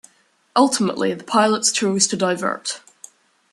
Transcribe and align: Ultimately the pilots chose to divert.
Ultimately 0.55 1.13
the 1.13 1.23
pilots 1.23 1.71
chose 1.71 2.07
to 2.07 2.17
divert. 2.17 2.81